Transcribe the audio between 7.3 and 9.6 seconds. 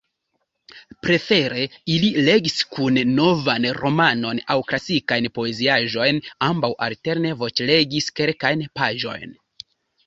voĉlegis kelkajn paĝojn.